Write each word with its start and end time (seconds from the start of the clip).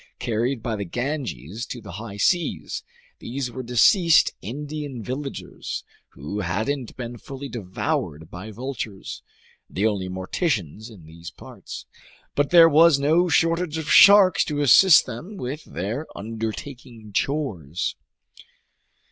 Carried 0.17 0.63
by 0.63 0.75
the 0.75 0.83
Ganges 0.83 1.63
to 1.67 1.79
the 1.79 1.91
high 1.91 2.17
seas, 2.17 2.81
these 3.19 3.51
were 3.51 3.61
deceased 3.61 4.31
Indian 4.41 5.03
villagers 5.03 5.83
who 6.13 6.39
hadn't 6.39 6.97
been 6.97 7.19
fully 7.19 7.47
devoured 7.47 8.31
by 8.31 8.49
vultures, 8.49 9.21
the 9.69 9.85
only 9.85 10.09
morticians 10.09 10.89
in 10.89 11.05
these 11.05 11.29
parts. 11.29 11.85
But 12.33 12.49
there 12.49 12.67
was 12.67 12.97
no 12.97 13.27
shortage 13.29 13.77
of 13.77 13.91
sharks 13.91 14.43
to 14.45 14.61
assist 14.61 15.05
them 15.05 15.37
with 15.37 15.65
their 15.65 16.07
undertaking 16.17 17.13
chores. 17.13 17.95